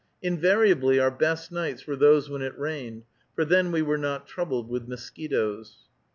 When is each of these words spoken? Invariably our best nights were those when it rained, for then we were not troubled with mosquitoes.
Invariably 0.23 0.99
our 0.99 1.11
best 1.11 1.51
nights 1.51 1.85
were 1.85 1.95
those 1.95 2.27
when 2.27 2.41
it 2.41 2.57
rained, 2.57 3.03
for 3.35 3.45
then 3.45 3.71
we 3.71 3.83
were 3.83 3.99
not 3.99 4.25
troubled 4.25 4.67
with 4.67 4.87
mosquitoes. 4.87 5.77